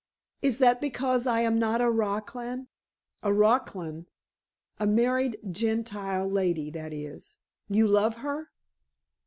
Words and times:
"Is 0.41 0.57
that 0.57 0.81
because 0.81 1.27
I 1.27 1.41
am 1.41 1.59
not 1.59 1.79
a 1.79 1.83
raclan?" 1.83 2.65
"A 3.21 3.29
raclan?" 3.29 4.07
"A 4.79 4.87
married 4.87 5.37
Gentile 5.51 6.27
lady, 6.27 6.71
that 6.71 6.91
is. 6.91 7.37
You 7.69 7.87
love 7.87 8.15
her?" 8.15 8.49